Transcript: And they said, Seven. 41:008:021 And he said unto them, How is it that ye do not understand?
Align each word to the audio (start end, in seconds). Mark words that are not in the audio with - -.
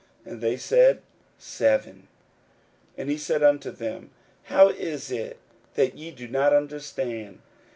And 0.25 0.41
they 0.41 0.57
said, 0.57 1.03
Seven. 1.37 2.07
41:008:021 2.97 2.97
And 2.97 3.09
he 3.11 3.17
said 3.19 3.43
unto 3.43 3.69
them, 3.69 4.09
How 4.45 4.69
is 4.69 5.11
it 5.11 5.37
that 5.75 5.95
ye 5.95 6.09
do 6.09 6.27
not 6.27 6.53
understand? 6.53 7.37